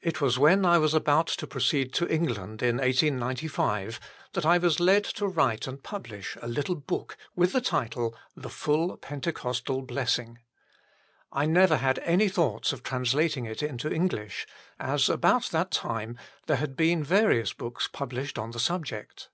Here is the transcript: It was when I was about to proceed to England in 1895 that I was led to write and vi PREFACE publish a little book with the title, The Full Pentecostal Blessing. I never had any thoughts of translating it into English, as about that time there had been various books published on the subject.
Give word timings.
It 0.00 0.22
was 0.22 0.38
when 0.38 0.64
I 0.64 0.78
was 0.78 0.94
about 0.94 1.26
to 1.26 1.46
proceed 1.46 1.92
to 1.92 2.08
England 2.08 2.62
in 2.62 2.78
1895 2.78 4.00
that 4.32 4.46
I 4.46 4.56
was 4.56 4.80
led 4.80 5.04
to 5.04 5.26
write 5.26 5.66
and 5.66 5.76
vi 5.76 5.82
PREFACE 5.82 5.90
publish 5.92 6.36
a 6.40 6.48
little 6.48 6.74
book 6.74 7.18
with 7.34 7.52
the 7.52 7.60
title, 7.60 8.16
The 8.34 8.48
Full 8.48 8.96
Pentecostal 8.96 9.82
Blessing. 9.82 10.38
I 11.30 11.44
never 11.44 11.76
had 11.76 11.98
any 11.98 12.30
thoughts 12.30 12.72
of 12.72 12.82
translating 12.82 13.44
it 13.44 13.62
into 13.62 13.92
English, 13.92 14.46
as 14.80 15.10
about 15.10 15.50
that 15.50 15.70
time 15.70 16.16
there 16.46 16.56
had 16.56 16.74
been 16.74 17.04
various 17.04 17.52
books 17.52 17.90
published 17.92 18.38
on 18.38 18.52
the 18.52 18.58
subject. 18.58 19.28